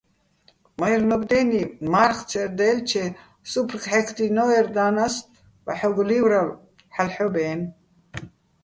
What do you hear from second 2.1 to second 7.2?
ცე́რ დაჲლ'ჩე სუფრ ქჵექდინო́ერ ნა́ნას, ვაჰ̦ოგო̆ ლი́ვრალო̆, ჰ̦ალო̆